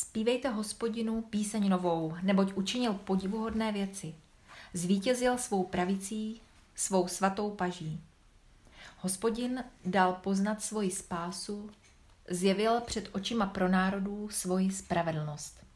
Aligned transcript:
Spívejte 0.00 0.48
hospodinu 0.48 1.22
píseň 1.22 1.68
novou, 1.68 2.16
neboť 2.22 2.52
učinil 2.52 2.94
podivuhodné 2.94 3.72
věci. 3.72 4.14
Zvítězil 4.74 5.38
svou 5.38 5.64
pravicí, 5.64 6.40
svou 6.74 7.08
svatou 7.08 7.50
paží. 7.50 8.00
Hospodin 8.98 9.64
dal 9.84 10.12
poznat 10.12 10.62
svoji 10.62 10.90
spásu, 10.90 11.70
zjevil 12.30 12.80
před 12.80 13.08
očima 13.12 13.46
pro 13.46 13.68
národů 13.68 14.28
svoji 14.28 14.70
spravedlnost. 14.70 15.66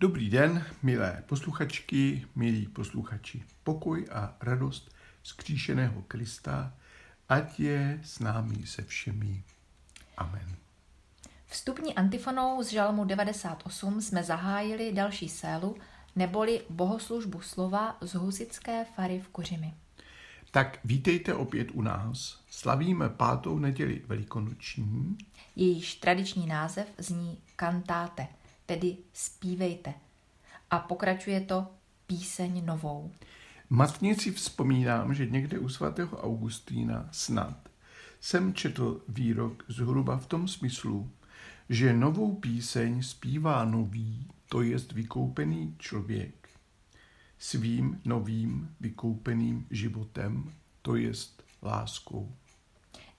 Dobrý 0.00 0.30
den, 0.30 0.66
milé 0.82 1.22
posluchačky, 1.26 2.26
milí 2.34 2.66
posluchači. 2.66 3.44
Pokoj 3.64 4.06
a 4.12 4.36
radost 4.40 4.94
skříšeného 5.22 6.02
Krista, 6.02 6.74
ať 7.28 7.60
je 7.60 8.00
s 8.04 8.18
námi 8.18 8.66
se 8.66 8.82
všemi. 8.82 9.44
Amen. 10.16 10.63
Vstupní 11.54 11.94
antifonou 11.94 12.62
z 12.62 12.68
žalmu 12.68 13.04
98 13.04 14.00
jsme 14.00 14.22
zahájili 14.22 14.92
další 14.92 15.28
sélu, 15.28 15.76
neboli 16.16 16.62
bohoslužbu 16.70 17.40
slova 17.40 17.96
z 18.00 18.14
husické 18.14 18.84
fary 18.84 19.20
v 19.20 19.28
Kuřimi. 19.28 19.74
Tak 20.50 20.78
vítejte 20.84 21.34
opět 21.34 21.68
u 21.72 21.82
nás. 21.82 22.40
Slavíme 22.50 23.08
pátou 23.08 23.58
neděli 23.58 24.02
velikonoční. 24.06 25.18
Jejíž 25.56 25.94
tradiční 25.94 26.46
název 26.46 26.86
zní 26.98 27.38
kantáte, 27.56 28.26
tedy 28.66 28.96
zpívejte. 29.12 29.94
A 30.70 30.78
pokračuje 30.78 31.40
to 31.40 31.66
píseň 32.06 32.64
novou. 32.64 33.10
Matně 33.70 34.14
si 34.14 34.32
vzpomínám, 34.32 35.14
že 35.14 35.26
někde 35.26 35.58
u 35.58 35.68
svatého 35.68 36.22
Augustína 36.22 37.08
snad 37.12 37.68
jsem 38.20 38.54
četl 38.54 39.00
výrok 39.08 39.64
zhruba 39.68 40.16
v 40.16 40.26
tom 40.26 40.48
smyslu, 40.48 41.10
že 41.68 41.92
novou 41.92 42.34
píseň 42.34 43.02
zpívá 43.02 43.64
nový, 43.64 44.26
to 44.48 44.62
jest 44.62 44.92
vykoupený 44.92 45.74
člověk, 45.78 46.48
svým 47.38 48.00
novým 48.04 48.76
vykoupeným 48.80 49.66
životem, 49.70 50.52
to 50.82 50.96
jest 50.96 51.42
láskou. 51.62 52.32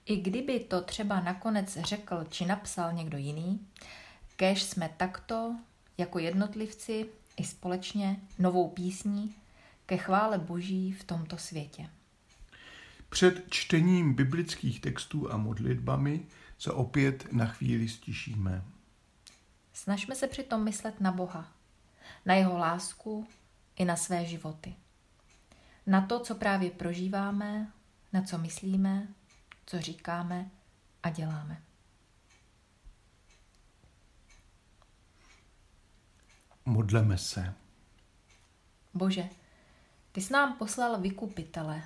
I 0.06 0.16
kdyby 0.16 0.60
to 0.60 0.80
třeba 0.80 1.20
nakonec 1.20 1.78
řekl 1.80 2.24
či 2.30 2.46
napsal 2.46 2.92
někdo 2.92 3.18
jiný, 3.18 3.60
kež 4.36 4.62
jsme 4.62 4.90
takto, 4.96 5.56
jako 5.98 6.18
jednotlivci 6.18 7.06
i 7.36 7.44
společně, 7.44 8.20
novou 8.38 8.68
písní 8.68 9.34
ke 9.86 9.96
chvále 9.96 10.38
Boží 10.38 10.92
v 10.92 11.04
tomto 11.04 11.38
světě. 11.38 11.90
Před 13.08 13.44
čtením 13.50 14.14
biblických 14.14 14.80
textů 14.80 15.32
a 15.32 15.36
modlitbami 15.36 16.26
se 16.58 16.72
opět 16.72 17.32
na 17.32 17.46
chvíli 17.46 17.88
stišíme. 17.88 18.64
Snažme 19.72 20.14
se 20.14 20.26
přitom 20.26 20.64
myslet 20.64 21.00
na 21.00 21.12
Boha, 21.12 21.52
na 22.24 22.34
jeho 22.34 22.58
lásku 22.58 23.26
i 23.76 23.84
na 23.84 23.96
své 23.96 24.24
životy. 24.24 24.74
Na 25.86 26.06
to, 26.06 26.20
co 26.20 26.34
právě 26.34 26.70
prožíváme, 26.70 27.72
na 28.12 28.22
co 28.22 28.38
myslíme, 28.38 29.08
co 29.66 29.80
říkáme 29.80 30.50
a 31.02 31.10
děláme. 31.10 31.62
Modleme 36.64 37.18
se. 37.18 37.54
Bože, 38.94 39.28
ty 40.12 40.20
jsi 40.20 40.32
nám 40.32 40.56
poslal 40.56 41.00
vykupitele 41.00 41.82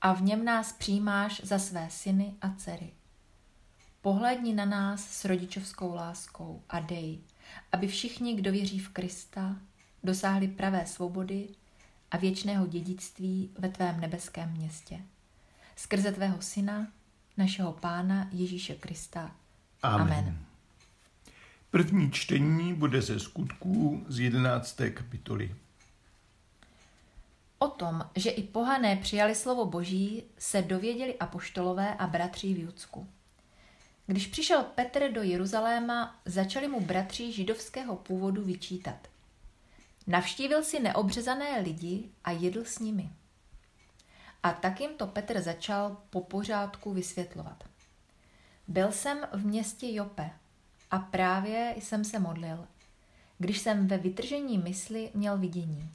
a 0.00 0.12
v 0.12 0.22
něm 0.22 0.44
nás 0.44 0.72
přijímáš 0.72 1.40
za 1.44 1.58
své 1.58 1.90
syny 1.90 2.34
a 2.40 2.50
dcery. 2.54 2.92
Pohlédni 4.06 4.54
na 4.54 4.64
nás 4.64 5.04
s 5.04 5.24
rodičovskou 5.24 5.94
láskou 5.94 6.62
a 6.68 6.80
dej, 6.80 7.18
aby 7.72 7.86
všichni, 7.86 8.34
kdo 8.34 8.52
věří 8.52 8.78
v 8.78 8.88
Krista, 8.88 9.56
dosáhli 10.02 10.48
pravé 10.48 10.86
svobody 10.86 11.48
a 12.10 12.16
věčného 12.16 12.66
dědictví 12.66 13.50
ve 13.58 13.68
tvém 13.68 14.00
nebeském 14.00 14.50
městě. 14.50 15.00
Skrze 15.76 16.12
tvého 16.12 16.42
syna, 16.42 16.86
našeho 17.36 17.72
pána 17.72 18.28
Ježíše 18.32 18.74
Krista. 18.74 19.30
Amen. 19.82 20.00
Amen. 20.02 20.38
První 21.70 22.10
čtení 22.10 22.74
bude 22.74 23.02
ze 23.02 23.20
skutků 23.20 24.04
z 24.08 24.18
11. 24.18 24.80
kapitoly. 24.94 25.54
O 27.58 27.68
tom, 27.68 28.10
že 28.16 28.30
i 28.30 28.42
pohané 28.42 28.96
přijali 28.96 29.34
slovo 29.34 29.66
Boží, 29.66 30.22
se 30.38 30.62
dověděli 30.62 31.18
apoštolové 31.18 31.94
a 31.94 32.06
bratři 32.06 32.54
v 32.54 32.58
Judsku. 32.58 33.08
Když 34.06 34.26
přišel 34.26 34.62
Petr 34.62 35.12
do 35.12 35.22
Jeruzaléma, 35.22 36.20
začali 36.24 36.68
mu 36.68 36.80
bratři 36.80 37.32
židovského 37.32 37.96
původu 37.96 38.44
vyčítat. 38.44 39.08
Navštívil 40.06 40.64
si 40.64 40.80
neobřezané 40.80 41.60
lidi 41.60 42.08
a 42.24 42.30
jedl 42.30 42.64
s 42.64 42.78
nimi. 42.78 43.10
A 44.42 44.52
tak 44.52 44.80
jim 44.80 44.90
to 44.96 45.06
Petr 45.06 45.40
začal 45.40 45.96
po 46.10 46.20
pořádku 46.20 46.92
vysvětlovat. 46.92 47.64
Byl 48.68 48.92
jsem 48.92 49.18
v 49.32 49.46
městě 49.46 49.92
Jope 49.92 50.30
a 50.90 50.98
právě 50.98 51.74
jsem 51.80 52.04
se 52.04 52.18
modlil, 52.18 52.66
když 53.38 53.58
jsem 53.58 53.88
ve 53.88 53.98
vytržení 53.98 54.58
mysli 54.58 55.10
měl 55.14 55.38
vidění. 55.38 55.90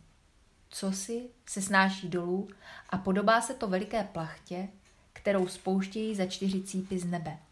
Co 0.69 0.91
si 0.91 1.29
se 1.45 1.61
snáší 1.61 2.09
dolů 2.09 2.47
a 2.89 2.97
podobá 2.97 3.41
se 3.41 3.53
to 3.53 3.67
veliké 3.67 4.03
plachtě, 4.03 4.67
kterou 5.13 5.47
spouštějí 5.47 6.15
za 6.15 6.25
čtyři 6.25 6.61
cípy 6.61 6.99
z 6.99 7.05
nebe– 7.05 7.39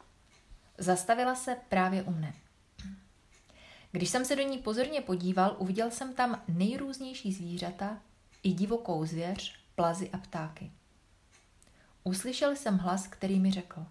Zastavila 0.80 1.36
se 1.36 1.58
právě 1.70 2.04
u 2.04 2.12
mne. 2.12 2.34
Když 3.92 4.10
jsem 4.10 4.26
se 4.26 4.36
do 4.36 4.42
ní 4.42 4.58
pozorně 4.58 5.02
podíval, 5.02 5.56
uviděl 5.60 5.92
jsem 5.92 6.14
tam 6.14 6.42
nejrůznější 6.48 7.34
zvířata 7.34 8.02
i 8.44 8.54
divokou 8.54 9.06
zvěř, 9.06 9.56
plazy 9.76 10.10
a 10.10 10.18
ptáky. 10.18 10.72
Uslyšel 12.04 12.56
jsem 12.56 12.78
hlas, 12.78 13.08
který 13.08 13.40
mi 13.40 13.52
řekl 13.52 13.86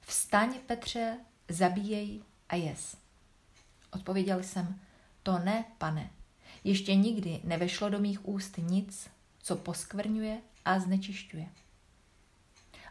Vstaň, 0.00 0.54
Petře, 0.66 1.18
zabíjej 1.48 2.22
a 2.48 2.56
jes. 2.56 2.96
Odpověděl 3.90 4.42
jsem, 4.42 4.80
to 5.22 5.38
ne, 5.38 5.64
pane. 5.78 6.10
Ještě 6.64 6.94
nikdy 6.94 7.40
nevešlo 7.44 7.90
do 7.90 7.98
mých 7.98 8.28
úst 8.28 8.58
nic, 8.58 9.10
co 9.42 9.56
poskvrňuje 9.56 10.38
a 10.64 10.78
znečišťuje. 10.78 11.46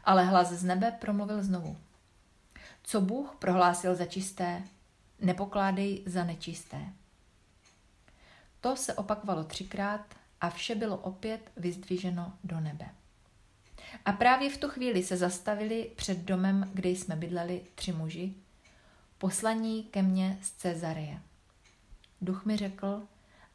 Ale 0.03 0.25
hlas 0.25 0.49
z 0.51 0.63
nebe 0.63 0.91
promluvil 0.91 1.43
znovu. 1.43 1.77
Co 2.83 3.01
Bůh 3.01 3.35
prohlásil 3.39 3.95
za 3.95 4.05
čisté, 4.05 4.63
nepokládej 5.19 6.03
za 6.05 6.23
nečisté. 6.23 6.85
To 8.61 8.75
se 8.75 8.93
opakovalo 8.93 9.43
třikrát 9.43 10.15
a 10.41 10.49
vše 10.49 10.75
bylo 10.75 10.97
opět 10.97 11.51
vyzdviženo 11.57 12.33
do 12.43 12.59
nebe. 12.59 12.89
A 14.05 14.11
právě 14.11 14.49
v 14.49 14.57
tu 14.57 14.69
chvíli 14.69 15.03
se 15.03 15.17
zastavili 15.17 15.91
před 15.95 16.17
domem, 16.17 16.71
kde 16.73 16.89
jsme 16.89 17.15
bydleli 17.15 17.61
tři 17.75 17.91
muži, 17.91 18.33
poslaní 19.17 19.83
ke 19.83 20.01
mně 20.01 20.39
z 20.41 20.51
Cezareje. 20.51 21.21
Duch 22.21 22.45
mi 22.45 22.57
řekl, 22.57 23.07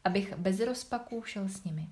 abych 0.04 0.36
bez 0.36 0.60
rozpaků 0.60 1.22
šel 1.22 1.48
s 1.48 1.64
nimi. 1.64 1.88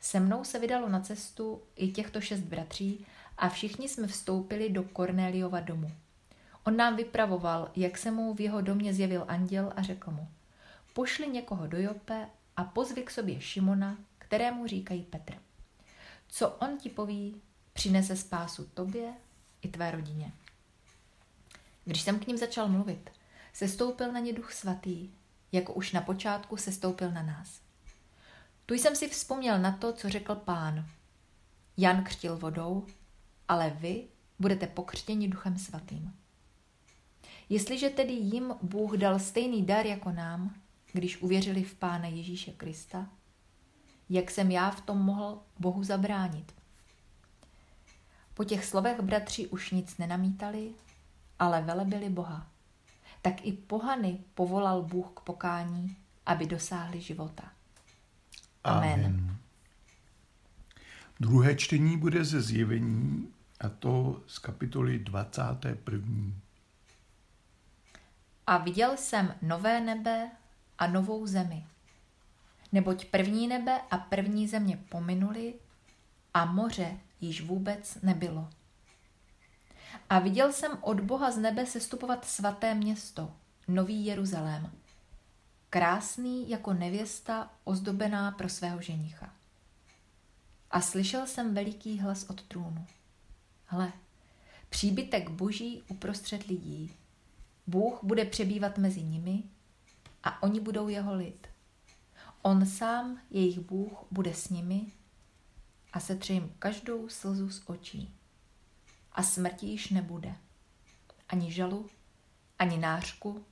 Se 0.00 0.20
mnou 0.20 0.44
se 0.44 0.58
vydalo 0.58 0.88
na 0.88 1.00
cestu 1.00 1.62
i 1.76 1.92
těchto 1.92 2.20
šest 2.20 2.40
bratří 2.40 3.06
a 3.38 3.48
všichni 3.48 3.88
jsme 3.88 4.06
vstoupili 4.06 4.70
do 4.70 4.82
Kornéliova 4.82 5.60
domu. 5.60 5.90
On 6.64 6.76
nám 6.76 6.96
vypravoval, 6.96 7.70
jak 7.76 7.98
se 7.98 8.10
mu 8.10 8.34
v 8.34 8.40
jeho 8.40 8.60
domě 8.60 8.94
zjevil 8.94 9.24
anděl 9.28 9.72
a 9.76 9.82
řekl 9.82 10.10
mu, 10.10 10.28
pošli 10.92 11.28
někoho 11.28 11.66
do 11.66 11.78
Jope 11.78 12.28
a 12.56 12.64
pozvi 12.64 13.02
k 13.02 13.10
sobě 13.10 13.40
Šimona, 13.40 13.98
kterému 14.18 14.66
říkají 14.66 15.02
Petr. 15.02 15.34
Co 16.28 16.48
on 16.48 16.78
ti 16.78 16.90
poví, 16.90 17.42
přinese 17.72 18.16
spásu 18.16 18.64
tobě 18.74 19.12
i 19.62 19.68
tvé 19.68 19.90
rodině. 19.90 20.32
Když 21.84 22.02
jsem 22.02 22.18
k 22.18 22.26
ním 22.26 22.36
začal 22.36 22.68
mluvit, 22.68 23.10
sestoupil 23.52 24.12
na 24.12 24.20
ně 24.20 24.32
duch 24.32 24.52
svatý, 24.52 25.10
jako 25.52 25.72
už 25.72 25.92
na 25.92 26.00
počátku 26.00 26.56
sestoupil 26.56 27.10
na 27.10 27.22
nás. 27.22 27.60
Tu 28.66 28.74
jsem 28.74 28.96
si 28.96 29.08
vzpomněl 29.08 29.58
na 29.58 29.72
to, 29.72 29.92
co 29.92 30.08
řekl 30.08 30.34
pán. 30.34 30.86
Jan 31.76 32.04
křtil 32.04 32.36
vodou, 32.36 32.86
ale 33.48 33.70
vy 33.70 34.04
budete 34.38 34.66
pokřtěni 34.66 35.28
duchem 35.28 35.58
svatým. 35.58 36.14
Jestliže 37.48 37.90
tedy 37.90 38.12
jim 38.12 38.54
Bůh 38.62 38.92
dal 38.96 39.18
stejný 39.18 39.66
dar 39.66 39.86
jako 39.86 40.12
nám, 40.12 40.54
když 40.92 41.22
uvěřili 41.22 41.62
v 41.62 41.74
Pána 41.74 42.06
Ježíše 42.06 42.52
Krista, 42.52 43.06
jak 44.10 44.30
jsem 44.30 44.50
já 44.50 44.70
v 44.70 44.80
tom 44.80 44.98
mohl 44.98 45.42
Bohu 45.58 45.84
zabránit? 45.84 46.54
Po 48.34 48.44
těch 48.44 48.64
slovech 48.64 49.00
bratři 49.00 49.46
už 49.46 49.70
nic 49.70 49.98
nenamítali, 49.98 50.70
ale 51.38 51.62
velebili 51.62 52.10
Boha. 52.10 52.46
Tak 53.22 53.46
i 53.46 53.52
pohany 53.52 54.18
povolal 54.34 54.82
Bůh 54.82 55.06
k 55.14 55.20
pokání, 55.20 55.96
aby 56.26 56.46
dosáhli 56.46 57.00
života. 57.00 57.52
Amen. 58.64 59.04
Amen. 59.04 59.36
Druhé 61.20 61.56
čtení 61.56 61.96
bude 61.96 62.24
ze 62.24 62.42
zjevení, 62.42 63.28
a 63.64 63.68
to 63.68 64.22
z 64.26 64.38
kapitoly 64.38 64.98
21. 64.98 66.32
A 68.46 68.58
viděl 68.58 68.96
jsem 68.96 69.34
nové 69.42 69.80
nebe 69.80 70.30
a 70.78 70.86
novou 70.86 71.26
zemi. 71.26 71.66
Neboť 72.72 73.04
první 73.04 73.48
nebe 73.48 73.80
a 73.90 73.98
první 73.98 74.48
země 74.48 74.78
pominuli 74.88 75.54
a 76.34 76.44
moře 76.44 76.98
již 77.20 77.42
vůbec 77.42 77.98
nebylo. 78.02 78.50
A 80.10 80.18
viděl 80.18 80.52
jsem 80.52 80.78
od 80.80 81.00
Boha 81.00 81.30
z 81.30 81.38
nebe 81.38 81.66
sestupovat 81.66 82.24
svaté 82.24 82.74
město, 82.74 83.32
nový 83.68 84.04
Jeruzalém, 84.06 84.72
krásný 85.70 86.50
jako 86.50 86.72
nevěsta 86.72 87.50
ozdobená 87.64 88.30
pro 88.30 88.48
svého 88.48 88.82
ženicha. 88.82 89.32
A 90.70 90.80
slyšel 90.80 91.26
jsem 91.26 91.54
veliký 91.54 91.98
hlas 91.98 92.30
od 92.30 92.42
trůnu. 92.42 92.86
Hle, 93.74 93.92
příbytek 94.68 95.30
boží 95.30 95.82
uprostřed 95.88 96.46
lidí. 96.46 96.96
Bůh 97.66 97.98
bude 98.02 98.24
přebývat 98.24 98.78
mezi 98.78 99.02
nimi 99.02 99.42
a 100.22 100.42
oni 100.42 100.60
budou 100.60 100.88
jeho 100.88 101.14
lid. 101.14 101.46
On 102.42 102.66
sám, 102.66 103.20
jejich 103.30 103.58
Bůh, 103.58 103.92
bude 104.10 104.34
s 104.34 104.48
nimi 104.48 104.92
a 105.92 106.00
setře 106.00 106.32
jim 106.32 106.54
každou 106.58 107.08
slzu 107.08 107.50
z 107.50 107.62
očí. 107.66 108.14
A 109.12 109.22
smrti 109.22 109.66
již 109.66 109.90
nebude. 109.90 110.34
Ani 111.28 111.52
žalu, 111.52 111.90
ani 112.58 112.78
nářku, 112.78 113.44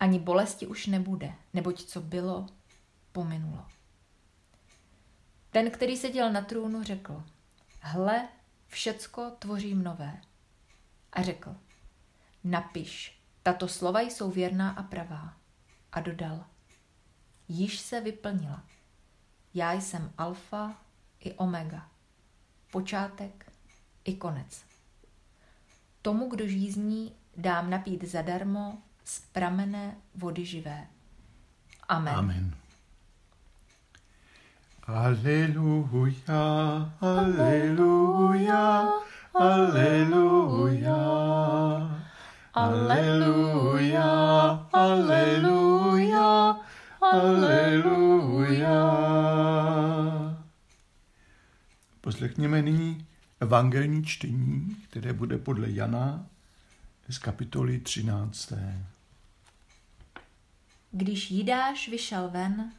ani 0.00 0.18
bolesti 0.18 0.66
už 0.66 0.86
nebude, 0.86 1.34
neboť 1.54 1.84
co 1.84 2.00
bylo, 2.00 2.46
pominulo. 3.12 3.66
Ten, 5.50 5.70
který 5.70 5.96
seděl 5.96 6.32
na 6.32 6.40
trůnu, 6.40 6.82
řekl, 6.82 7.24
hle, 7.80 8.28
všecko 8.76 9.30
tvořím 9.38 9.84
nové. 9.84 10.20
A 11.12 11.22
řekl, 11.22 11.56
napiš, 12.44 13.20
tato 13.42 13.68
slova 13.68 14.00
jsou 14.00 14.30
věrná 14.30 14.70
a 14.70 14.82
pravá. 14.82 15.34
A 15.92 16.00
dodal, 16.00 16.44
již 17.48 17.78
se 17.78 18.00
vyplnila. 18.00 18.62
Já 19.54 19.72
jsem 19.72 20.12
alfa 20.18 20.76
i 21.20 21.32
omega, 21.32 21.88
počátek 22.70 23.52
i 24.04 24.14
konec. 24.14 24.64
Tomu, 26.02 26.28
kdo 26.28 26.48
žízní, 26.48 27.12
dám 27.36 27.70
napít 27.70 28.04
zadarmo 28.04 28.82
z 29.04 29.20
pramené 29.20 29.96
vody 30.14 30.46
živé. 30.46 30.86
Amen. 31.88 32.14
Amen. 32.14 32.56
Aleluja, 34.86 36.42
aleluja, 37.00 38.92
aleluja, 39.34 40.98
aleluja, 42.54 44.06
aleluja, 44.72 46.60
aleluja. 47.00 48.76
Poslechněme 52.00 52.62
nyní 52.62 53.06
evangelní 53.40 54.04
čtení, 54.04 54.76
které 54.90 55.12
bude 55.12 55.38
podle 55.38 55.70
Jana 55.70 56.26
z 57.08 57.18
kapitoly 57.18 57.78
13. 57.80 58.52
Když 60.92 61.30
Jidáš 61.30 61.88
vyšel 61.88 62.30
ven, 62.30 62.72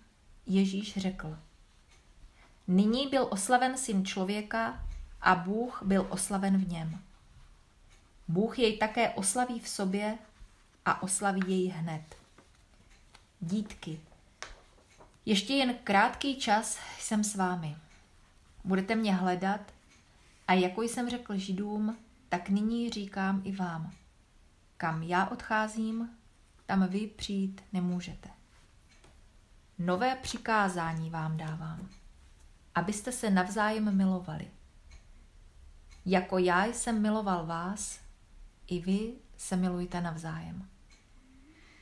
Ježíš 0.46 0.98
řekl, 0.98 1.38
Nyní 2.68 3.08
byl 3.08 3.28
oslaven 3.30 3.78
syn 3.78 4.06
člověka 4.06 4.84
a 5.22 5.36
Bůh 5.36 5.84
byl 5.84 6.08
oslaven 6.10 6.58
v 6.58 6.68
něm. 6.68 7.02
Bůh 8.28 8.60
jej 8.60 8.78
také 8.78 9.10
oslaví 9.10 9.60
v 9.60 9.68
sobě 9.68 10.18
a 10.86 11.04
oslaví 11.04 11.42
jej 11.48 11.68
hned. 11.68 12.16
Dítky, 13.40 14.00
ještě 15.26 15.54
jen 15.54 15.76
krátký 15.84 16.36
čas 16.36 16.80
jsem 17.00 17.24
s 17.24 17.36
vámi. 17.36 17.78
Budete 18.64 18.96
mě 18.96 19.16
hledat 19.16 19.62
a 20.48 20.54
jako 20.54 20.82
jsem 20.82 21.10
řekl 21.10 21.38
židům, 21.38 21.98
tak 22.30 22.50
nyní 22.50 22.90
říkám 22.90 23.42
i 23.46 23.56
vám. 23.56 23.92
Kam 24.78 25.04
já 25.04 25.26
odcházím, 25.26 26.10
tam 26.66 26.88
vy 26.88 27.08
přijít 27.08 27.62
nemůžete. 27.74 28.30
Nové 29.80 30.16
přikázání 30.16 31.10
vám 31.10 31.38
dávám 31.38 31.90
abyste 32.78 33.12
se 33.12 33.30
navzájem 33.30 33.98
milovali. 33.98 34.48
Jako 36.06 36.38
já 36.38 36.66
jsem 36.66 37.02
miloval 37.02 37.46
vás, 37.46 38.00
i 38.68 38.80
vy 38.80 39.14
se 39.38 39.56
milujte 39.56 40.02
navzájem. 40.02 40.66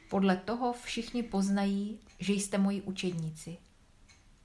Podle 0.10 0.38
toho 0.38 0.74
všichni 0.74 1.24
poznají, 1.24 2.00
že 2.20 2.34
jste 2.34 2.58
moji 2.58 2.82
učedníci. 2.82 3.58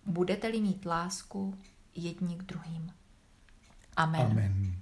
Budete-li 0.06 0.60
mít 0.60 0.86
lásku 0.86 1.54
jedni 1.94 2.36
k 2.36 2.42
druhým. 2.42 2.92
Amen. 3.96 4.26
Amen. 4.26 4.74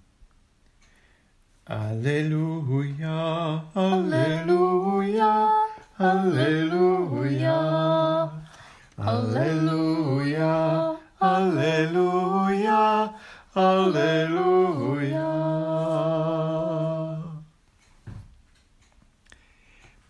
Aleluja, 1.66 3.14
aleluja, 3.74 5.48
aleluja, 5.98 7.60
aleluja. 8.96 10.87
Aleluja, 11.20 13.14
aleluja. 13.54 15.34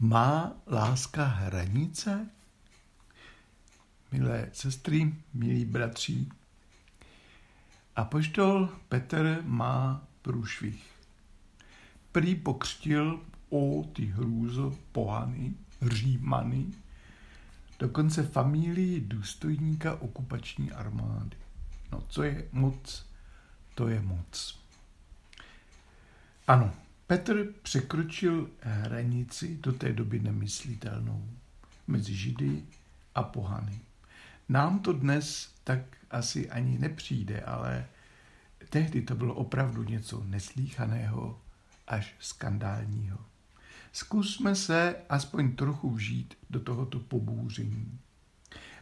Má 0.01 0.53
láska 0.67 1.25
hranice? 1.25 2.29
Milé 4.13 4.49
sestry, 4.53 5.15
milí 5.35 5.65
bratři, 5.65 6.29
poštol 8.05 8.69
Petr 8.89 9.41
má 9.45 10.03
průšvih. 10.23 10.85
Prý 12.13 12.35
pokřtil 12.35 13.21
o 13.51 13.85
ty 13.93 14.07
hrůzo 14.07 14.75
pohany, 14.93 15.55
římany, 15.83 16.67
dokonce 17.79 18.23
familii 18.23 19.01
důstojníka 19.01 20.01
okupační 20.01 20.73
armády. 20.73 21.37
No, 21.93 22.05
co 22.09 22.23
je 22.23 22.49
moc, 22.53 23.07
to 23.75 23.89
je 23.89 24.01
moc. 24.01 24.59
Ano, 26.47 26.75
Petr 27.07 27.53
překročil 27.63 28.51
hranici 28.61 29.59
do 29.61 29.73
té 29.73 29.93
doby 29.93 30.21
nemyslitelnou 30.21 31.29
mezi 31.87 32.15
Židy 32.15 32.63
a 33.15 33.23
pohany. 33.23 33.81
Nám 34.49 34.79
to 34.79 34.93
dnes 34.93 35.55
tak 35.65 35.81
asi 36.11 36.51
ani 36.51 36.79
nepřijde, 36.79 37.41
ale 37.41 37.87
tehdy 38.69 39.03
to 39.03 39.15
bylo 39.15 39.35
opravdu 39.35 39.83
něco 39.83 40.25
neslíchaného 40.25 41.41
až 41.87 42.15
skandálního. 42.21 43.19
Zkusme 43.93 44.55
se 44.55 44.97
aspoň 45.09 45.57
trochu 45.57 45.91
vžít 45.91 46.35
do 46.51 46.61
tohoto 46.61 47.01
pobouření. 47.01 47.99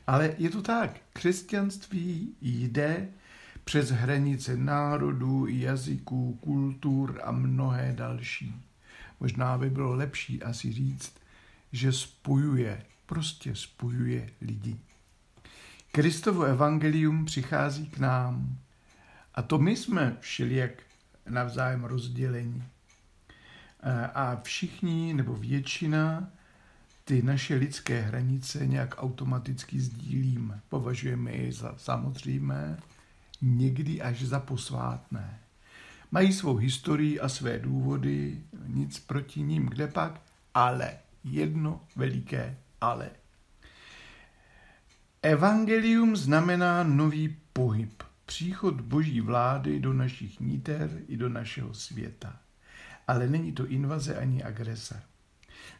Ale 0.06 0.34
je 0.38 0.50
to 0.50 0.62
tak, 0.62 1.00
křesťanství 1.12 2.34
jde 2.40 3.08
přes 3.64 3.90
hranice 3.90 4.56
národů, 4.56 5.46
jazyků, 5.46 6.38
kultur 6.40 7.20
a 7.24 7.32
mnohé 7.32 7.92
další. 7.96 8.54
Možná 9.20 9.58
by 9.58 9.70
bylo 9.70 9.94
lepší 9.94 10.42
asi 10.42 10.72
říct, 10.72 11.12
že 11.72 11.92
spojuje, 11.92 12.82
prostě 13.06 13.54
spojuje 13.54 14.30
lidi. 14.40 14.76
Kristovo 15.92 16.42
evangelium 16.42 17.24
přichází 17.24 17.86
k 17.86 17.98
nám 17.98 18.58
a 19.34 19.42
to 19.42 19.58
my 19.58 19.76
jsme 19.76 20.16
všelijak 20.20 20.70
navzájem 21.28 21.84
rozdělení. 21.84 22.64
A 24.14 24.40
všichni 24.42 25.14
nebo 25.14 25.34
většina 25.34 26.28
ty 27.04 27.22
naše 27.22 27.54
lidské 27.54 28.00
hranice 28.00 28.66
nějak 28.66 28.94
automaticky 28.98 29.80
sdílíme. 29.80 30.60
Považujeme 30.68 31.32
je 31.32 31.52
za 31.52 31.74
samozřejmé, 31.76 32.78
někdy 33.42 34.02
až 34.02 34.22
za 34.22 34.40
posvátné. 34.40 35.38
Mají 36.10 36.32
svou 36.32 36.56
historii 36.56 37.20
a 37.20 37.28
své 37.28 37.58
důvody, 37.58 38.42
nic 38.66 38.98
proti 38.98 39.42
ním, 39.42 39.66
kde 39.66 39.86
pak, 39.86 40.20
ale 40.54 40.98
jedno 41.24 41.80
veliké 41.96 42.56
ale. 42.80 43.10
Evangelium 45.22 46.16
znamená 46.16 46.82
nový 46.82 47.36
pohyb, 47.52 48.02
příchod 48.26 48.80
boží 48.80 49.20
vlády 49.20 49.80
do 49.80 49.92
našich 49.92 50.40
níter 50.40 50.90
i 51.08 51.16
do 51.16 51.28
našeho 51.28 51.74
světa 51.74 52.45
ale 53.06 53.28
není 53.28 53.52
to 53.52 53.66
invaze 53.66 54.16
ani 54.16 54.42
agrese. 54.42 55.02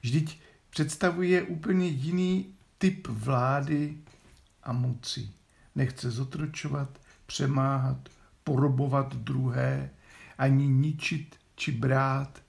Vždyť 0.00 0.40
představuje 0.70 1.42
úplně 1.42 1.86
jiný 1.86 2.54
typ 2.78 3.08
vlády 3.08 3.96
a 4.62 4.72
moci. 4.72 5.30
Nechce 5.74 6.10
zotročovat, 6.10 7.00
přemáhat, 7.26 8.08
porobovat 8.44 9.16
druhé, 9.16 9.90
ani 10.38 10.66
ničit 10.66 11.36
či 11.54 11.72
brát, 11.72 12.42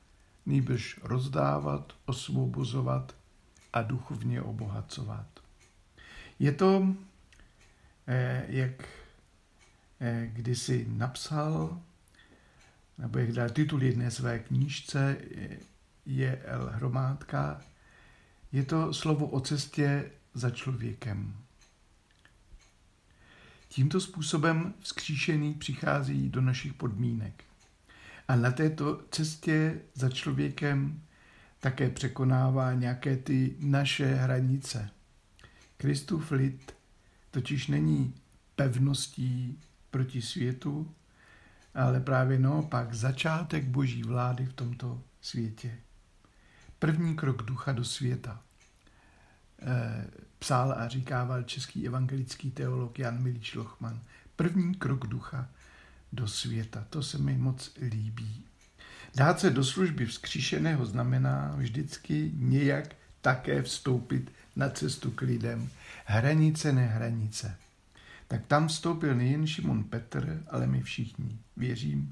nýbrž 0.46 1.00
rozdávat, 1.04 1.94
osvobozovat 2.06 3.16
a 3.74 3.82
duchovně 3.82 4.42
obohacovat. 4.42 5.28
Je 6.40 6.52
to, 6.52 6.88
eh, 8.08 8.46
jak 8.48 8.84
eh, 10.00 10.30
kdysi 10.34 10.86
napsal, 10.90 11.82
nebo 12.98 13.20
jak 13.20 13.32
dal 13.32 13.50
titul 13.50 13.84
jedné 13.84 14.12
své 14.12 14.40
knížce, 14.40 15.18
je 16.06 16.42
L. 16.46 16.70
Hromádka, 16.74 17.62
je 18.52 18.64
to 18.64 18.94
slovo 18.94 19.28
o 19.28 19.40
cestě 19.40 20.12
za 20.34 20.50
člověkem. 20.50 21.36
Tímto 23.70 24.02
způsobem 24.02 24.74
vzkříšený 24.80 25.54
přichází 25.54 26.30
do 26.30 26.42
našich 26.42 26.74
podmínek. 26.74 27.44
A 28.28 28.36
na 28.36 28.52
této 28.52 29.02
cestě 29.12 29.82
za 29.94 30.10
člověkem 30.10 31.02
také 31.60 31.90
překonává 31.90 32.74
nějaké 32.74 33.18
ty 33.18 33.56
naše 33.60 34.06
hranice. 34.06 34.90
Kristův 35.78 36.32
lid 36.32 36.76
totiž 37.32 37.68
není 37.68 38.14
pevností 38.56 39.60
proti 39.92 40.22
světu, 40.22 40.96
ale 41.78 42.00
právě 42.00 42.40
naopak 42.40 42.94
začátek 42.94 43.66
boží 43.66 44.04
vlády 44.04 44.46
v 44.46 44.54
tomto 44.54 45.02
světě. 45.22 45.78
První 46.80 47.16
krok 47.16 47.44
ducha 47.44 47.72
do 47.72 47.84
světa. 47.84 48.42
E, 49.62 50.08
psal 50.40 50.72
a 50.72 50.88
říkával 50.88 51.44
český 51.44 51.88
evangelický 51.88 52.52
teolog 52.52 53.00
Jan 53.00 53.24
Milič 53.24 53.56
Lochman. 53.56 54.00
První 54.36 54.76
krok 54.76 55.08
ducha 55.08 55.50
do 56.14 56.28
světa. 56.28 56.86
To 56.90 57.04
se 57.04 57.18
mi 57.18 57.38
moc 57.38 57.72
líbí. 57.82 58.44
Dát 59.16 59.40
se 59.40 59.50
do 59.50 59.64
služby 59.64 60.06
vzkříšeného 60.06 60.86
znamená 60.86 61.54
vždycky 61.58 62.32
nějak 62.36 62.96
také 63.22 63.62
vstoupit 63.62 64.32
na 64.56 64.70
cestu 64.70 65.12
k 65.12 65.22
lidem. 65.22 65.70
Hranice, 66.06 66.72
nehranice. 66.72 67.58
Tak 68.28 68.46
tam 68.48 68.68
vstoupil 68.68 69.16
nejen 69.16 69.48
Šimon 69.48 69.84
Petr, 69.84 70.44
ale 70.48 70.68
my 70.68 70.82
všichni. 70.82 71.40
Věřím, 71.58 72.12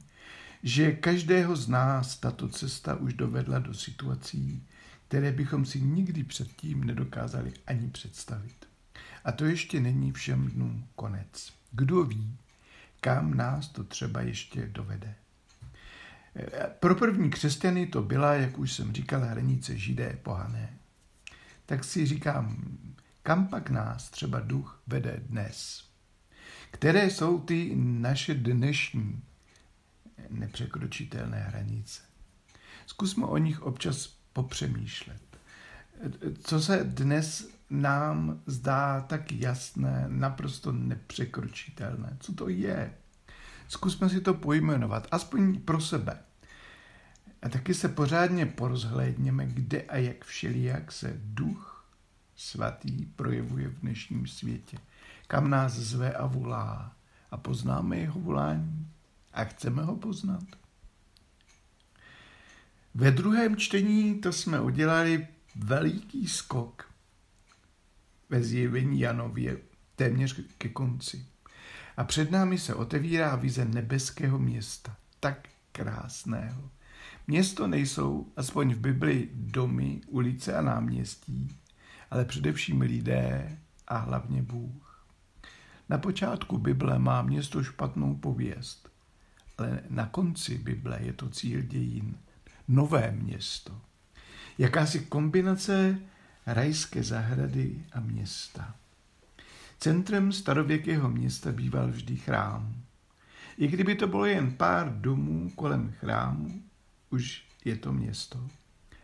že 0.63 0.91
každého 0.91 1.55
z 1.55 1.67
nás 1.67 2.17
tato 2.17 2.50
cesta 2.50 2.95
už 2.95 3.13
dovedla 3.13 3.60
do 3.60 3.74
situací, 3.74 4.67
které 5.07 5.31
bychom 5.31 5.65
si 5.65 5.81
nikdy 5.81 6.24
předtím 6.24 6.84
nedokázali 6.84 7.53
ani 7.67 7.89
představit. 7.89 8.65
A 9.24 9.31
to 9.31 9.45
ještě 9.45 9.79
není 9.79 10.12
všem 10.12 10.48
dnům 10.48 10.88
konec. 10.95 11.53
Kdo 11.72 12.03
ví, 12.03 12.38
kam 13.01 13.34
nás 13.34 13.67
to 13.67 13.84
třeba 13.84 14.22
ještě 14.22 14.67
dovede. 14.67 15.15
Pro 16.79 16.95
první 16.95 17.29
křesťany 17.29 17.88
to 17.88 18.03
byla, 18.03 18.34
jak 18.34 18.60
už 18.60 18.74
jsem 18.74 18.93
říkal, 18.93 19.22
hranice 19.22 19.77
židé 19.77 20.19
pohané. 20.24 20.69
Tak 21.65 21.84
si 21.84 22.05
říkám, 22.05 22.77
kam 23.24 23.48
pak 23.48 23.69
nás 23.69 24.10
třeba 24.10 24.39
duch 24.39 24.81
vede 24.88 25.22
dnes? 25.29 25.86
Které 26.75 27.10
jsou 27.10 27.39
ty 27.39 27.72
naše 27.75 28.34
dnešní 28.34 29.24
nepřekročitelné 30.29 31.39
hranice? 31.39 32.01
Zkusme 32.86 33.25
o 33.25 33.38
nich 33.38 33.62
občas 33.62 34.08
popřemýšlet. 34.34 35.22
Co 36.44 36.62
se 36.62 36.84
dnes 36.84 37.50
nám 37.70 38.41
zdá 38.46 39.01
tak 39.01 39.32
jasné, 39.32 40.05
naprosto 40.08 40.72
nepřekročitelné. 40.72 42.17
Co 42.20 42.34
to 42.34 42.50
je? 42.50 42.94
Zkusme 43.67 44.10
si 44.10 44.22
to 44.22 44.34
pojmenovat, 44.34 45.08
aspoň 45.12 45.62
pro 45.62 45.82
sebe. 45.82 46.20
A 47.41 47.50
taky 47.50 47.74
se 47.74 47.89
pořádně 47.89 48.46
porozhlédněme, 48.46 49.46
kde 49.46 49.82
a 49.82 49.98
jak 49.98 50.25
všelijak 50.25 50.91
se 50.91 51.13
duch 51.24 51.86
svatý 52.36 53.05
projevuje 53.05 53.67
v 53.67 53.79
dnešním 53.79 54.27
světě. 54.27 54.77
Kam 55.27 55.50
nás 55.50 55.74
zve 55.74 56.13
a 56.13 56.25
volá. 56.25 56.96
A 57.32 57.38
poznáme 57.38 57.98
jeho 57.98 58.20
volání. 58.20 58.88
A 59.34 59.44
chceme 59.44 59.84
ho 59.84 59.96
poznat. 59.96 60.44
Ve 62.94 63.12
druhém 63.12 63.55
čtení 63.55 64.22
to 64.22 64.34
jsme 64.34 64.60
udělali 64.60 65.27
veliký 65.55 66.27
skok 66.27 66.91
ve 68.29 68.44
zjevení 68.44 69.00
Janově 69.00 69.58
téměř 69.96 70.41
ke 70.58 70.70
konci. 70.70 71.25
A 71.98 72.03
před 72.03 72.32
námi 72.32 72.58
se 72.58 72.75
otevírá 72.75 73.36
vize 73.36 73.65
nebeského 73.65 74.39
města, 74.39 74.96
tak 75.20 75.48
krásného. 75.72 76.70
Město 77.27 77.67
nejsou, 77.67 78.32
aspoň 78.38 78.74
v 78.74 78.79
Bibli, 78.79 79.29
domy, 79.34 80.01
ulice 80.08 80.55
a 80.55 80.62
náměstí, 80.62 81.58
ale 82.12 82.25
především 82.25 82.82
lidé 82.82 83.58
a 83.88 83.98
hlavně 83.98 84.41
Bůh. 84.41 84.94
Na 85.89 85.98
počátku 85.98 86.58
Bible 86.58 87.00
má 87.00 87.22
město 87.22 87.63
špatnou 87.63 88.15
pověst, 88.15 88.89
ale 89.58 89.80
na 89.89 90.06
konci 90.06 90.58
Bible 90.58 91.00
je 91.01 91.13
to 91.13 91.30
cíl 91.30 91.62
dějin, 91.62 92.18
nové 92.68 93.12
město. 93.12 93.82
Jakási 94.58 95.00
kombinace 95.00 96.00
rajské 96.46 97.04
zahrady 97.04 97.86
a 97.94 98.00
města. 98.00 98.75
Centrem 99.80 100.32
starověkého 100.32 101.10
města 101.10 101.51
býval 101.51 101.88
vždy 101.88 102.15
chrám. 102.15 102.75
I 103.58 103.68
kdyby 103.68 103.96
to 103.96 104.08
bylo 104.08 104.25
jen 104.25 104.51
pár 104.51 105.01
domů 105.01 105.51
kolem 105.56 105.92
chrámu, 105.92 106.62
už 107.10 107.44
je 107.65 107.75
to 107.75 107.94
město. 107.94 108.48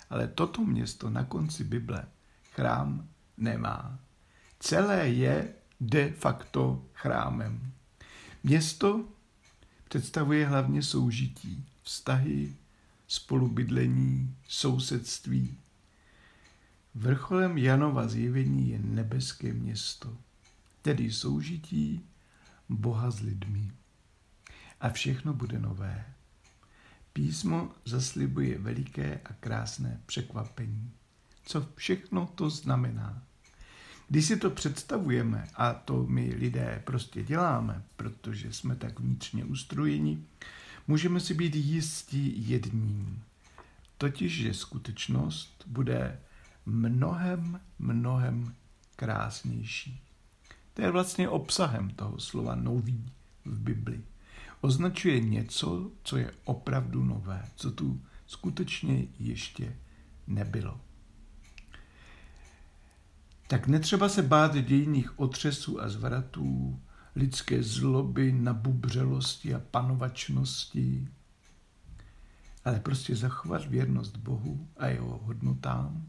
Ale 0.09 0.27
toto 0.27 0.61
město 0.61 1.09
na 1.09 1.23
konci 1.23 1.63
Bible 1.63 2.05
chrám 2.53 3.07
nemá. 3.37 3.99
Celé 4.59 5.09
je 5.09 5.53
de 5.81 6.11
facto 6.11 6.85
chrámem. 6.93 7.71
Město 8.43 9.05
představuje 9.89 10.47
hlavně 10.47 10.83
soužití, 10.83 11.65
vztahy, 11.83 12.55
spolubydlení, 13.07 14.35
sousedství, 14.47 15.57
Vrcholem 16.95 17.57
Janova 17.57 18.07
zjevení 18.07 18.69
je 18.69 18.79
nebeské 18.79 19.53
město, 19.53 20.17
tedy 20.81 21.11
soužití 21.11 22.05
Boha 22.69 23.11
s 23.11 23.19
lidmi. 23.19 23.71
A 24.81 24.89
všechno 24.89 25.33
bude 25.33 25.59
nové. 25.59 26.05
Písmo 27.13 27.71
zaslibuje 27.85 28.57
veliké 28.57 29.19
a 29.25 29.33
krásné 29.33 30.01
překvapení. 30.05 30.91
Co 31.45 31.67
všechno 31.75 32.29
to 32.35 32.49
znamená? 32.49 33.23
Když 34.11 34.25
si 34.25 34.37
to 34.37 34.49
představujeme, 34.49 35.47
a 35.55 35.73
to 35.73 36.05
my 36.07 36.33
lidé 36.35 36.81
prostě 36.85 37.23
děláme, 37.23 37.83
protože 37.95 38.53
jsme 38.53 38.75
tak 38.75 38.99
vnitřně 38.99 39.45
ustrojeni, 39.45 40.23
můžeme 40.87 41.19
si 41.19 41.33
být 41.33 41.55
jistí 41.55 42.49
jedním. 42.49 43.23
Totiž, 43.97 44.33
že 44.33 44.53
skutečnost 44.53 45.63
bude 45.67 46.19
mnohem, 46.65 47.59
mnohem 47.79 48.55
krásnější. 48.95 50.01
To 50.73 50.81
je 50.81 50.91
vlastně 50.91 51.29
obsahem 51.29 51.89
toho 51.89 52.19
slova 52.19 52.55
nový 52.55 53.11
v 53.45 53.59
Bibli. 53.59 54.01
Označuje 54.61 55.19
něco, 55.19 55.91
co 56.03 56.17
je 56.17 56.31
opravdu 56.45 57.03
nové, 57.03 57.49
co 57.55 57.71
tu 57.71 58.01
skutečně 58.27 59.07
ještě 59.19 59.75
nebylo. 60.27 60.79
Tak 63.51 63.67
netřeba 63.67 64.09
se 64.09 64.21
bát 64.21 64.55
dějných 64.57 65.19
otřesů 65.19 65.81
a 65.81 65.89
zvratů, 65.89 66.79
lidské 67.15 67.63
zloby, 67.63 68.31
nabubřelosti 68.31 69.53
a 69.53 69.59
panovačnosti, 69.59 71.07
ale 72.65 72.79
prostě 72.79 73.15
zachovat 73.15 73.65
věrnost 73.65 74.17
Bohu 74.17 74.67
a 74.77 74.87
jeho 74.87 75.17
hodnotám 75.23 76.07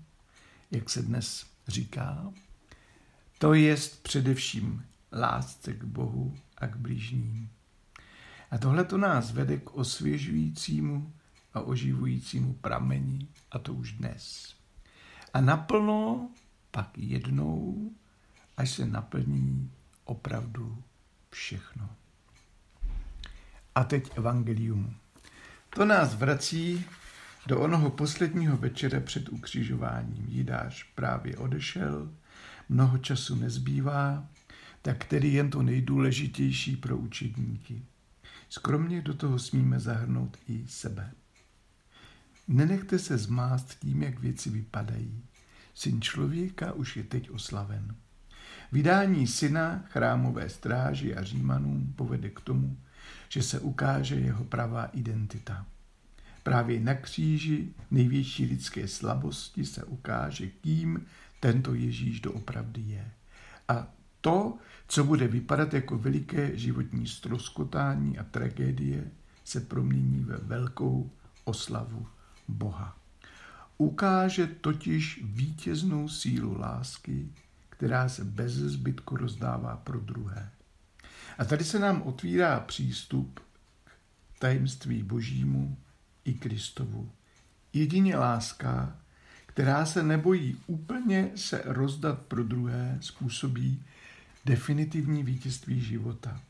jak 0.70 0.90
se 0.90 1.02
dnes 1.02 1.46
říká, 1.68 2.32
to 3.38 3.54
je 3.54 3.76
především 4.02 4.84
lásce 5.12 5.72
k 5.72 5.84
Bohu 5.84 6.36
a 6.58 6.66
k 6.66 6.76
blížním. 6.76 7.48
A 8.50 8.58
tohle 8.58 8.84
to 8.84 8.98
nás 8.98 9.32
vede 9.32 9.58
k 9.58 9.74
osvěžujícímu 9.74 11.12
a 11.54 11.60
oživujícímu 11.60 12.54
prameni, 12.54 13.26
a 13.50 13.58
to 13.58 13.74
už 13.74 13.92
dnes. 13.92 14.54
A 15.34 15.40
naplno 15.40 16.30
pak 16.72 16.98
jednou, 16.98 17.90
až 18.56 18.70
se 18.70 18.86
naplní 18.86 19.70
opravdu 20.04 20.82
všechno. 21.30 21.90
A 23.74 23.84
teď 23.84 24.10
evangelium. 24.18 24.96
To 25.70 25.84
nás 25.84 26.14
vrací 26.14 26.84
do 27.46 27.60
onoho 27.60 27.90
posledního 27.90 28.56
večera 28.56 29.00
před 29.00 29.28
ukřižováním 29.28 30.26
Jidáš 30.28 30.82
právě 30.82 31.36
odešel, 31.36 32.12
mnoho 32.68 32.98
času 32.98 33.34
nezbývá, 33.34 34.28
tak 34.82 35.04
tedy 35.04 35.28
jen 35.28 35.50
to 35.50 35.62
nejdůležitější 35.62 36.76
pro 36.76 36.96
učedníky. 36.96 37.82
Skromně 38.48 39.02
do 39.02 39.14
toho 39.14 39.38
smíme 39.38 39.80
zahrnout 39.80 40.36
i 40.48 40.64
sebe. 40.68 41.12
Nenechte 42.48 42.98
se 42.98 43.18
zmást 43.18 43.78
tím, 43.78 44.02
jak 44.02 44.18
věci 44.18 44.50
vypadají. 44.50 45.24
Syn 45.74 46.00
člověka 46.00 46.72
už 46.72 46.96
je 46.96 47.02
teď 47.04 47.30
oslaven. 47.30 47.94
Vydání 48.72 49.26
syna 49.26 49.84
chrámové 49.88 50.48
stráži 50.48 51.14
a 51.14 51.22
římanům 51.22 51.92
povede 51.96 52.30
k 52.30 52.40
tomu, 52.40 52.76
že 53.28 53.42
se 53.42 53.60
ukáže 53.60 54.14
jeho 54.14 54.44
pravá 54.44 54.84
identita. 54.84 55.66
Právě 56.42 56.80
na 56.80 56.94
kříži 56.94 57.68
největší 57.90 58.46
lidské 58.46 58.88
slabosti 58.88 59.66
se 59.66 59.84
ukáže, 59.84 60.46
kým 60.46 61.06
tento 61.40 61.74
Ježíš 61.74 62.20
doopravdy 62.20 62.80
je. 62.80 63.10
A 63.68 63.86
to, 64.20 64.58
co 64.88 65.04
bude 65.04 65.28
vypadat 65.28 65.74
jako 65.74 65.98
veliké 65.98 66.56
životní 66.56 67.06
stroskotání 67.06 68.18
a 68.18 68.24
tragédie, 68.24 69.04
se 69.44 69.60
promění 69.60 70.24
ve 70.24 70.36
velkou 70.36 71.10
oslavu 71.44 72.06
Boha. 72.48 73.01
Ukáže 73.82 74.46
totiž 74.46 75.20
vítěznou 75.24 76.08
sílu 76.08 76.58
lásky, 76.58 77.28
která 77.68 78.08
se 78.08 78.24
bez 78.24 78.52
zbytku 78.52 79.16
rozdává 79.16 79.76
pro 79.76 80.00
druhé. 80.00 80.50
A 81.38 81.44
tady 81.44 81.64
se 81.64 81.78
nám 81.78 82.02
otvírá 82.02 82.60
přístup 82.60 83.40
k 83.84 84.38
tajemství 84.38 85.02
Božímu 85.02 85.76
i 86.24 86.34
Kristovu. 86.34 87.10
Jedině 87.72 88.16
láska, 88.16 88.96
která 89.46 89.86
se 89.86 90.02
nebojí 90.02 90.56
úplně 90.66 91.30
se 91.34 91.62
rozdat 91.64 92.18
pro 92.18 92.44
druhé, 92.44 92.98
způsobí 93.00 93.82
definitivní 94.44 95.22
vítězství 95.22 95.80
života. 95.80 96.40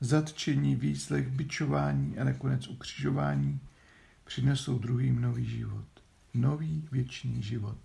Zatčení, 0.00 0.76
výslech, 0.76 1.28
byčování 1.28 2.18
a 2.18 2.24
nakonec 2.24 2.68
ukřižování 2.68 3.60
přinesou 4.24 4.78
druhým 4.78 5.20
nový 5.20 5.44
život. 5.44 5.99
Nový 6.34 6.88
věčný 6.92 7.42
život. 7.42 7.78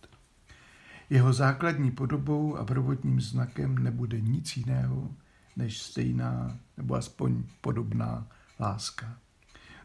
Jeho 1.10 1.34
základní 1.34 1.92
podobou 1.92 2.58
a 2.58 2.66
prvotním 2.66 3.22
znakem 3.22 3.78
nebude 3.78 4.22
nic 4.22 4.58
jiného, 4.58 5.12
než 5.56 5.82
stejná 5.82 6.60
nebo 6.78 6.96
aspoň 6.96 7.44
podobná 7.62 8.28
láska. 8.60 9.18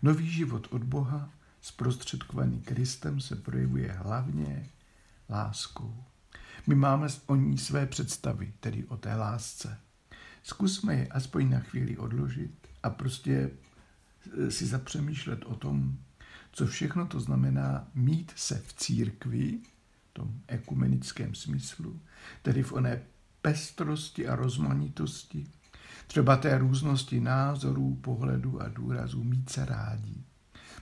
Nový 0.03 0.31
život 0.31 0.69
od 0.71 0.85
Boha, 0.85 1.31
zprostředkovaný 1.61 2.61
Kristem, 2.61 3.21
se 3.21 3.37
projevuje 3.37 3.93
hlavně 3.93 4.69
láskou. 5.31 6.05
My 6.67 6.75
máme 6.75 7.09
o 7.27 7.37
ní 7.37 7.59
své 7.59 7.87
představy, 7.87 8.53
tedy 8.61 8.85
o 8.85 8.97
té 8.97 9.15
lásce. 9.15 9.79
Zkusme 10.43 10.95
je 10.95 11.07
aspoň 11.07 11.51
na 11.51 11.61
chvíli 11.61 11.97
odložit 11.97 12.69
a 12.83 12.91
prostě 12.91 13.51
e, 14.47 14.51
si 14.51 14.67
zapřemýšlet 14.67 15.45
o 15.45 15.55
tom, 15.55 15.99
co 16.53 16.67
všechno 16.67 17.07
to 17.07 17.21
znamená 17.21 17.89
mít 17.95 18.33
se 18.37 18.63
v 18.67 18.73
církvi, 18.73 19.59
v 20.11 20.13
tom 20.13 20.41
ekumenickém 20.47 21.35
smyslu, 21.35 22.01
tedy 22.43 22.63
v 22.63 22.73
oné 22.73 23.03
pestrosti 23.43 24.29
a 24.29 24.37
rozmanitosti, 24.37 25.47
třeba 26.07 26.37
té 26.37 26.59
různosti 26.59 27.21
názorů, 27.21 27.95
pohledů 27.95 28.63
a 28.63 28.69
důrazů 28.69 29.25
mít 29.25 29.51
se 29.51 29.65
rádí. 29.65 30.25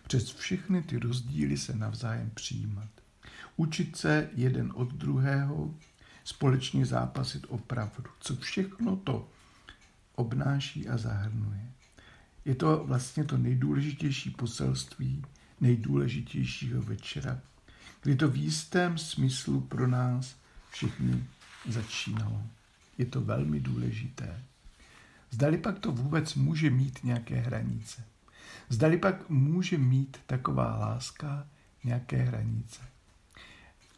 Přes 0.06 0.34
všechny 0.34 0.82
ty 0.82 0.98
rozdíly 0.98 1.56
se 1.56 1.76
navzájem 1.76 2.30
přijímat. 2.34 2.88
Učit 3.56 3.96
se 3.96 4.30
jeden 4.34 4.72
od 4.74 4.92
druhého, 4.92 5.74
společně 6.24 6.86
zápasit 6.86 7.46
o 7.48 7.58
pravdu. 7.58 8.10
Co 8.20 8.36
všechno 8.36 8.96
to 8.96 9.28
obnáší 10.14 10.88
a 10.88 10.96
zahrnuje. 10.96 11.72
Je 12.44 12.54
to 12.54 12.84
vlastně 12.86 13.24
to 13.24 13.38
nejdůležitější 13.38 14.30
poselství 14.30 15.24
nejdůležitějšího 15.60 16.82
večera, 16.82 17.40
kdy 18.02 18.16
to 18.16 18.28
v 18.28 18.36
jistém 18.36 18.98
smyslu 18.98 19.60
pro 19.60 19.86
nás 19.86 20.36
všichni 20.70 21.24
začínalo. 21.68 22.42
Je 22.98 23.06
to 23.06 23.20
velmi 23.20 23.60
důležité. 23.60 24.42
Zdali 25.30 25.58
pak 25.58 25.78
to 25.78 25.92
vůbec 25.92 26.34
může 26.34 26.70
mít 26.70 27.04
nějaké 27.04 27.40
hranice. 27.40 28.04
Zdali 28.68 28.98
pak 28.98 29.28
může 29.28 29.78
mít 29.78 30.16
taková 30.26 30.76
láska 30.76 31.46
nějaké 31.84 32.16
hranice. 32.16 32.80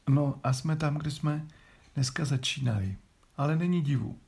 No 0.08 0.40
a 0.44 0.52
jsme 0.52 0.76
tam, 0.76 0.98
kde 0.98 1.10
jsme 1.10 1.46
dneska 1.94 2.24
začínali. 2.24 2.96
Ale 3.36 3.56
není 3.56 3.82
divu. 3.82 4.18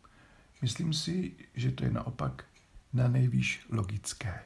Myslím 0.63 0.93
si, 0.93 1.33
že 1.55 1.73
to 1.73 1.85
je 1.85 1.91
naopak 1.91 2.45
na 2.93 3.09
nejvýš 3.09 3.67
logické. 3.69 4.43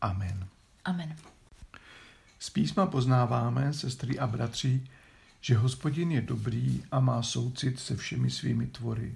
Amen. 0.00 0.48
Amen. 0.84 1.16
Z 2.42 2.50
písma 2.50 2.86
poznáváme, 2.86 3.72
sestry 3.72 4.18
a 4.18 4.26
bratři, 4.26 4.86
že 5.40 5.56
hospodin 5.56 6.12
je 6.12 6.20
dobrý 6.20 6.84
a 6.90 7.00
má 7.00 7.22
soucit 7.22 7.80
se 7.80 7.96
všemi 7.96 8.30
svými 8.30 8.66
tvory. 8.66 9.14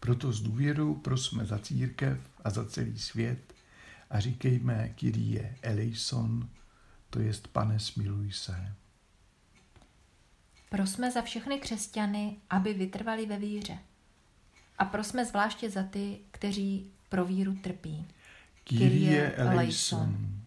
Proto 0.00 0.32
s 0.32 0.40
důvěrou 0.40 0.94
prosme 0.94 1.46
za 1.46 1.58
církev 1.58 2.18
a 2.44 2.50
za 2.50 2.64
celý 2.64 2.98
svět 2.98 3.54
a 4.10 4.20
říkejme 4.20 4.88
Kyrie 4.88 5.56
eleison, 5.62 6.48
to 7.10 7.20
jest 7.20 7.48
pane 7.48 7.80
smiluj 7.80 8.32
se. 8.32 8.74
Prosme 10.68 11.10
za 11.10 11.22
všechny 11.22 11.58
křesťany, 11.58 12.36
aby 12.50 12.74
vytrvali 12.74 13.26
ve 13.26 13.38
víře. 13.38 13.78
A 14.78 14.84
prosme 14.84 15.24
zvláště 15.24 15.70
za 15.70 15.82
ty, 15.82 16.18
kteří 16.30 16.90
pro 17.08 17.24
víru 17.24 17.54
trpí. 17.54 18.06
Kyrie 18.64 19.32
eleison. 19.32 20.40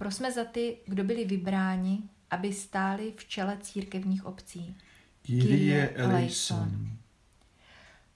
Prosme 0.00 0.32
za 0.32 0.44
ty, 0.44 0.76
kdo 0.86 1.04
byli 1.04 1.24
vybráni, 1.24 2.02
aby 2.30 2.52
stáli 2.52 3.12
v 3.16 3.24
čele 3.24 3.58
církevních 3.60 4.26
obcí. 4.26 4.76
Kyrie 5.22 5.88
eleison. 5.88 6.88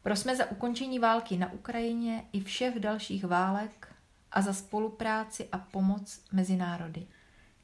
Prosme 0.03 0.37
za 0.37 0.51
ukončení 0.51 0.99
války 0.99 1.37
na 1.37 1.53
Ukrajině 1.53 2.25
i 2.33 2.40
všech 2.40 2.81
dalších 2.81 3.25
válek 3.25 3.94
a 4.33 4.42
za 4.42 4.53
spolupráci 4.53 5.49
a 5.53 5.59
pomoc 5.59 6.20
mezi 6.33 6.57
národy. 6.57 7.07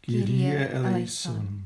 Kyrie 0.00 0.68
eleison. 0.68 1.62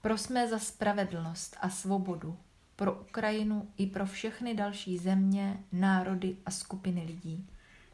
Prosme 0.00 0.48
za 0.48 0.58
spravedlnost 0.58 1.56
a 1.60 1.68
svobodu 1.68 2.38
pro 2.76 3.00
Ukrajinu 3.00 3.68
i 3.76 3.86
pro 3.86 4.06
všechny 4.06 4.54
další 4.54 4.98
země, 4.98 5.58
národy 5.72 6.36
a 6.46 6.50
skupiny 6.50 7.04
lidí. 7.04 7.46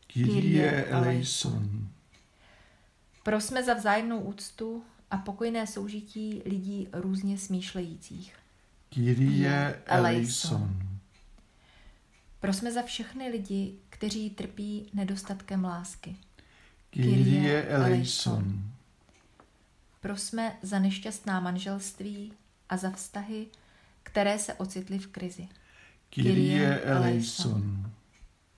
Kyrie 0.07 0.85
eleison. 0.85 1.89
Prosme 3.29 3.65
za 3.65 3.75
vzájemnou 3.75 4.21
úctu 4.21 4.85
a 5.11 5.17
pokojné 5.17 5.67
soužití 5.67 6.43
lidí 6.45 6.89
různě 6.93 7.39
smýšlejících. 7.39 8.37
Kyrie 8.89 9.83
eleison. 9.87 10.89
Prosme 12.41 12.73
za 12.73 12.83
všechny 12.83 13.29
lidi, 13.29 13.75
kteří 13.91 14.31
trpí 14.31 14.91
nedostatkem 14.95 15.65
lásky. 15.65 16.17
Kyrie 16.91 17.65
eleison. 17.65 18.63
Prosme 20.01 20.57
za 20.63 20.79
nešťastná 20.79 21.41
manželství 21.41 22.33
a 22.69 22.77
za 22.77 22.91
vztahy, 22.91 23.47
které 24.03 24.39
se 24.39 24.55
ocitly 24.55 24.99
v 24.99 25.07
krizi. 25.07 25.49
Kyrie 26.11 26.81
eleison. 26.81 27.93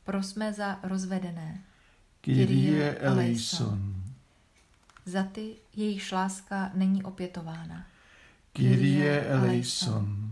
Prosme 0.04 0.52
za 0.52 0.80
rozvedené. 0.83 1.61
Kyrie 2.20 2.94
eleison. 2.94 3.99
Za 5.11 5.23
ty, 5.23 5.57
jejichž 5.77 6.12
láska 6.12 6.70
není 6.75 7.03
opětována. 7.03 7.87
Kyrie 8.53 9.25
eleison. 9.25 10.31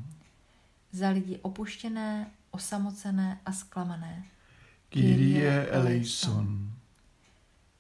Za 0.93 1.09
lidi 1.09 1.39
opuštěné, 1.43 2.31
osamocené 2.51 3.41
a 3.47 3.53
zklamané. 3.53 4.25
Kyrie 4.89 5.67
eleison. 5.67 6.73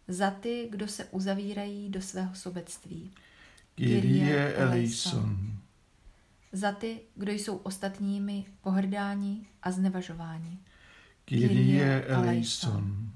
Za 0.09 0.31
ty, 0.31 0.69
kdo 0.71 0.89
se 0.89 1.05
uzavírají 1.05 1.89
do 1.89 2.03
svého 2.03 2.35
sobectví. 2.35 3.11
Kyrie 3.75 4.55
eleison. 4.55 5.59
Za 6.53 6.73
ty, 6.73 7.01
kdo 7.15 7.33
jsou 7.33 7.57
ostatními 7.57 8.45
pohrdáni 8.61 9.47
a 9.63 9.71
znevažováni. 9.71 10.59
Kyrie 11.25 12.05
eleison. 12.05 13.13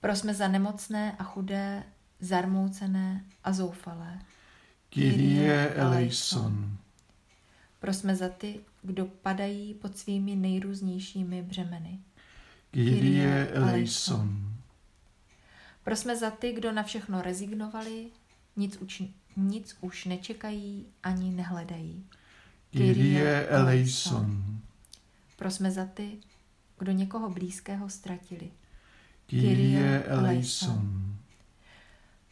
Prosme 0.00 0.34
za 0.34 0.48
nemocné 0.48 1.16
a 1.18 1.24
chudé, 1.24 1.84
zarmoucené 2.24 3.24
a 3.44 3.52
zoufalé. 3.52 4.18
Kyrie 4.88 5.68
eleison. 5.74 6.76
Prosme 7.78 8.16
za 8.16 8.28
ty, 8.28 8.60
kdo 8.82 9.06
padají 9.06 9.74
pod 9.74 9.98
svými 9.98 10.36
nejrůznějšími 10.36 11.42
břemeny. 11.42 11.98
Kyrie 12.70 13.48
eleison. 13.48 14.54
Prosme 15.84 16.16
za 16.16 16.30
ty, 16.30 16.52
kdo 16.52 16.72
na 16.72 16.82
všechno 16.82 17.22
rezignovali, 17.22 18.10
nic, 18.56 18.76
uč, 18.80 19.02
nic 19.36 19.76
už 19.80 20.04
nečekají 20.04 20.86
ani 21.02 21.30
nehledají. 21.30 22.06
Kyrie 22.70 23.46
eleison. 23.46 24.44
Prosme 25.36 25.70
za 25.70 25.84
ty, 25.84 26.18
kdo 26.78 26.92
někoho 26.92 27.30
blízkého 27.30 27.88
ztratili. 27.88 28.50
Kyrie 29.26 30.04
eleison. 30.04 31.13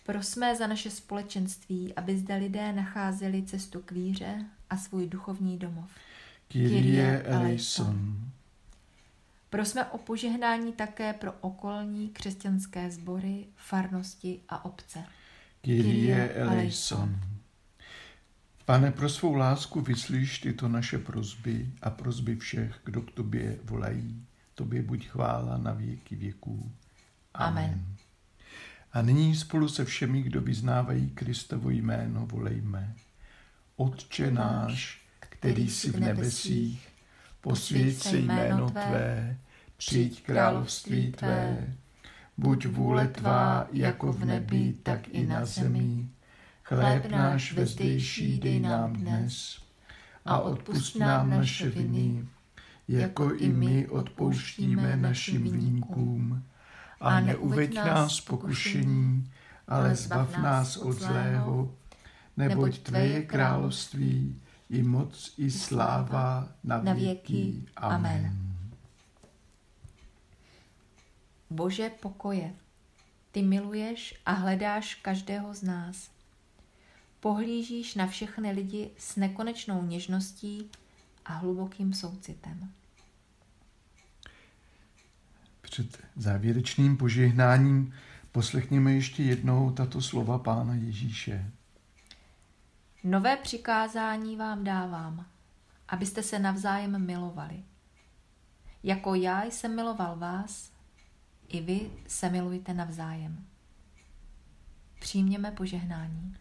Prosme 0.02 0.56
za 0.56 0.66
naše 0.66 0.90
společenství, 0.90 1.94
aby 1.94 2.18
zde 2.18 2.36
lidé 2.36 2.72
nacházeli 2.72 3.42
cestu 3.42 3.80
k 3.80 3.92
víře 3.92 4.44
a 4.70 4.76
svůj 4.76 5.08
duchovní 5.08 5.58
domov. 5.58 5.90
Kyrie 6.48 7.22
eleison. 7.22 8.16
Prosme 9.50 9.84
o 9.84 9.98
požehnání 9.98 10.72
také 10.72 11.12
pro 11.12 11.32
okolní 11.40 12.08
křesťanské 12.08 12.90
sbory, 12.90 13.46
farnosti 13.56 14.40
a 14.48 14.64
obce. 14.64 15.04
Kyrie 15.60 16.28
eleison. 16.28 17.20
Pane, 18.64 18.90
pro 18.90 19.08
svou 19.08 19.34
lásku 19.34 19.80
vyslíš 19.80 20.38
tyto 20.38 20.68
naše 20.68 20.98
prozby 20.98 21.70
a 21.82 21.90
prozby 21.90 22.36
všech, 22.36 22.80
kdo 22.84 23.02
k 23.02 23.10
tobě 23.10 23.58
volají. 23.64 24.26
Tobě 24.54 24.82
buď 24.82 25.06
chvála 25.06 25.56
na 25.56 25.72
věky 25.72 26.16
věků. 26.16 26.72
Amen. 27.34 27.64
Amen. 27.64 27.84
A 28.92 29.02
nyní 29.02 29.36
spolu 29.36 29.68
se 29.68 29.84
všemi, 29.84 30.22
kdo 30.22 30.40
vyznávají 30.40 31.10
Kristovo 31.10 31.70
jméno, 31.70 32.26
volejme. 32.26 32.94
Otče 33.76 34.30
náš, 34.30 35.02
který 35.20 35.70
jsi 35.70 35.90
v 35.90 36.00
nebesích, 36.00 36.88
posvěď 37.40 37.96
se 37.96 38.18
jméno 38.18 38.70
Tvé, 38.70 39.36
přijď 39.76 40.22
království 40.22 41.12
Tvé, 41.12 41.74
buď 42.38 42.66
vůle 42.66 43.08
Tvá 43.08 43.68
jako 43.72 44.12
v 44.12 44.24
nebi, 44.24 44.74
tak 44.82 45.08
i 45.08 45.26
na 45.26 45.44
zemi. 45.44 46.08
Chléb 46.62 47.10
náš 47.10 47.52
vezdejší 47.52 48.38
dej 48.38 48.60
nám 48.60 48.92
dnes 48.92 49.62
a 50.24 50.38
odpust 50.38 50.96
nám 50.96 51.30
naše 51.30 51.68
viny, 51.70 52.24
jako 52.88 53.34
i 53.34 53.48
my 53.48 53.88
odpouštíme 53.88 54.96
našim 54.96 55.42
viníkům. 55.42 56.44
A 57.02 57.20
neuveď 57.20 57.74
nás 57.74 58.20
pokušení, 58.20 59.30
ale 59.68 59.94
zbav 59.94 60.38
nás 60.38 60.76
od 60.76 60.92
zlého, 60.92 61.74
neboť 62.36 62.78
Tvé 62.78 63.06
je 63.06 63.22
království, 63.22 64.40
i 64.70 64.82
moc, 64.82 65.34
i 65.38 65.50
sláva 65.50 66.48
na 66.64 66.92
věky. 66.92 67.64
Amen. 67.76 68.54
Bože 71.50 71.90
pokoje, 71.90 72.54
Ty 73.32 73.42
miluješ 73.42 74.14
a 74.26 74.32
hledáš 74.32 74.94
každého 74.94 75.54
z 75.54 75.62
nás. 75.62 76.10
Pohlížíš 77.20 77.94
na 77.94 78.06
všechny 78.06 78.52
lidi 78.52 78.90
s 78.98 79.16
nekonečnou 79.16 79.82
něžností 79.82 80.70
a 81.24 81.32
hlubokým 81.32 81.94
soucitem. 81.94 82.72
Před 85.62 85.98
závěrečným 86.16 86.96
požehnáním 86.96 87.94
poslechněme 88.32 88.92
ještě 88.92 89.22
jednou 89.22 89.70
tato 89.70 90.00
slova 90.00 90.38
Pána 90.38 90.74
Ježíše. 90.74 91.50
Nové 93.04 93.36
přikázání 93.36 94.36
vám 94.36 94.64
dávám, 94.64 95.26
abyste 95.88 96.22
se 96.22 96.38
navzájem 96.38 97.06
milovali. 97.06 97.62
Jako 98.82 99.14
já 99.14 99.44
jsem 99.44 99.76
miloval 99.76 100.16
vás, 100.16 100.72
i 101.48 101.60
vy 101.60 101.90
se 102.06 102.30
milujte 102.30 102.74
navzájem. 102.74 103.44
Přijměme 105.00 105.50
požehnání. 105.50 106.36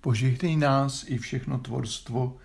Požehnej 0.00 0.56
nás 0.56 1.04
i 1.08 1.18
všechno 1.18 1.58
tvorstvo, 1.58 2.36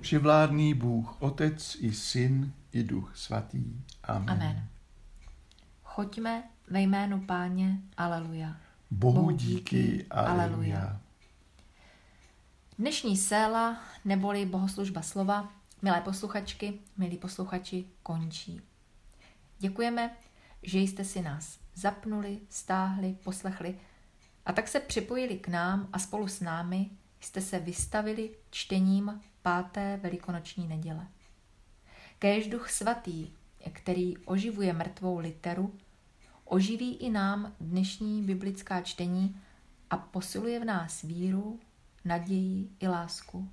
přivládný 0.00 0.74
Bůh, 0.74 1.22
Otec 1.22 1.76
i 1.80 1.92
Syn 1.92 2.52
i 2.72 2.82
Duch 2.82 3.12
Svatý. 3.16 3.64
Amen. 4.04 4.30
Amen. 4.30 4.68
Choďme 5.96 6.50
ve 6.66 6.80
jménu 6.80 7.20
Páně, 7.20 7.78
aleluja. 7.96 8.56
Bohu 8.90 9.30
díky, 9.30 10.06
aleluja. 10.10 11.00
Dnešní 12.78 13.16
séla 13.16 13.80
neboli 14.04 14.46
bohoslužba 14.46 15.02
slova, 15.02 15.52
milé 15.82 16.00
posluchačky, 16.00 16.78
milí 16.96 17.18
posluchači, 17.18 17.84
končí. 18.02 18.60
Děkujeme, 19.58 20.16
že 20.62 20.78
jste 20.78 21.04
si 21.04 21.22
nás 21.22 21.58
zapnuli, 21.74 22.40
stáhli, 22.48 23.16
poslechli 23.24 23.78
a 24.46 24.52
tak 24.52 24.68
se 24.68 24.80
připojili 24.80 25.38
k 25.38 25.48
nám 25.48 25.88
a 25.92 25.98
spolu 25.98 26.28
s 26.28 26.40
námi 26.40 26.90
jste 27.20 27.40
se 27.40 27.58
vystavili 27.58 28.30
čtením 28.50 29.20
páté 29.42 30.00
velikonoční 30.02 30.68
neděle. 30.68 31.06
Kéž 32.18 32.46
duch 32.46 32.70
svatý, 32.70 33.30
který 33.72 34.18
oživuje 34.18 34.72
mrtvou 34.72 35.18
literu, 35.18 35.74
oživí 36.46 36.94
i 36.94 37.10
nám 37.10 37.52
dnešní 37.60 38.22
biblická 38.22 38.80
čtení 38.80 39.40
a 39.90 39.96
posiluje 39.96 40.60
v 40.60 40.64
nás 40.64 41.02
víru, 41.02 41.60
naději 42.04 42.68
i 42.80 42.88
lásku 42.88 43.48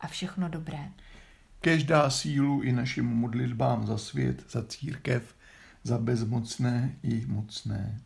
a 0.00 0.06
všechno 0.06 0.48
dobré. 0.48 0.92
Kež 1.60 1.84
dá 1.84 2.10
sílu 2.10 2.62
i 2.62 2.72
našim 2.72 3.06
modlitbám 3.06 3.86
za 3.86 3.98
svět, 3.98 4.50
za 4.50 4.64
církev, 4.64 5.34
za 5.84 5.98
bezmocné 5.98 6.96
i 7.02 7.26
mocné. 7.26 8.00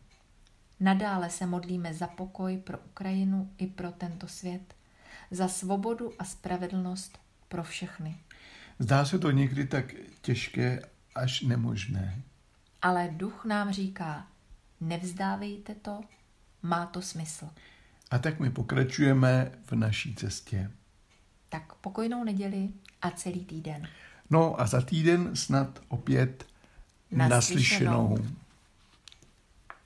Nadále 0.79 1.29
se 1.29 1.45
modlíme 1.45 1.93
za 1.93 2.07
pokoj 2.07 2.57
pro 2.57 2.77
Ukrajinu 2.77 3.51
i 3.57 3.67
pro 3.67 3.91
tento 3.91 4.27
svět, 4.27 4.75
za 5.31 5.47
svobodu 5.47 6.11
a 6.19 6.25
spravedlnost 6.25 7.19
pro 7.47 7.63
všechny. 7.63 8.17
Zdá 8.79 9.05
se 9.05 9.19
to 9.19 9.31
někdy 9.31 9.67
tak 9.67 9.93
těžké 10.21 10.81
až 11.15 11.41
nemožné. 11.41 12.21
Ale 12.85 13.09
duch 13.11 13.45
nám 13.45 13.71
říká, 13.71 14.27
nevzdávejte 14.81 15.75
to, 15.75 16.01
má 16.63 16.85
to 16.85 17.01
smysl. 17.01 17.49
A 18.11 18.17
tak 18.19 18.39
my 18.39 18.49
pokračujeme 18.49 19.51
v 19.65 19.71
naší 19.71 20.15
cestě. 20.15 20.71
Tak 21.49 21.73
pokojnou 21.75 22.23
neděli 22.23 22.69
a 23.01 23.11
celý 23.11 23.45
týden. 23.45 23.87
No 24.29 24.61
a 24.61 24.67
za 24.67 24.81
týden 24.81 25.35
snad 25.35 25.79
opět 25.87 26.45
naslyšenou. 27.11 28.09
naslyšenou. 28.09 28.44